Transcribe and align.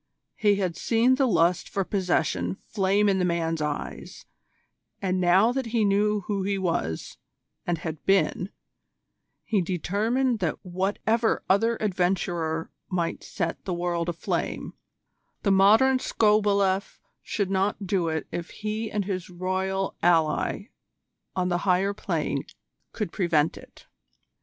He 0.35 0.55
had 0.55 0.75
seen 0.75 1.13
the 1.13 1.27
lust 1.27 1.69
for 1.69 1.83
possession 1.83 2.57
flame 2.65 3.07
in 3.07 3.19
the 3.19 3.23
man's 3.23 3.61
eyes, 3.61 4.25
and 4.99 5.21
now 5.21 5.51
that 5.51 5.67
he 5.67 5.85
knew 5.85 6.21
who 6.21 6.41
he 6.41 6.57
was 6.57 7.17
and 7.67 7.77
had 7.77 8.03
been 8.07 8.49
he 9.43 9.61
determined 9.61 10.39
that 10.39 10.57
whatever 10.65 11.43
other 11.47 11.77
adventurer 11.79 12.71
might 12.89 13.23
set 13.23 13.63
the 13.65 13.75
world 13.75 14.09
aflame, 14.09 14.73
the 15.43 15.51
Modern 15.51 15.99
Skobeleff 15.99 16.99
should 17.21 17.51
not 17.51 17.85
do 17.85 18.07
it 18.09 18.25
if 18.31 18.49
he 18.49 18.89
and 18.89 19.05
his 19.05 19.29
Royal 19.29 19.93
ally 20.01 20.69
on 21.35 21.49
the 21.49 21.59
Higher 21.59 21.93
Plane 21.93 22.43
could 22.91 23.11
prevent 23.11 23.55
it. 23.55 23.85